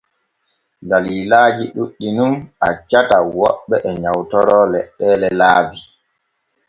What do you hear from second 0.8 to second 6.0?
Dallillaaji ɗuuɗɗi nun accata woɓɓe e nyawtoro leɗɗeele laabi.